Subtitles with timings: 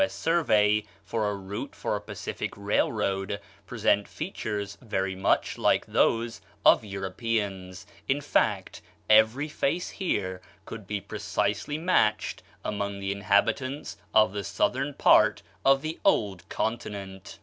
[0.03, 0.15] S.
[0.15, 6.83] Survey for a Route for a Pacific Railroad," present features very much like those of
[6.83, 14.43] Europeans; in fact, every face here could be precisely matched among the inhabitants of the
[14.43, 17.37] southern part of the old continent.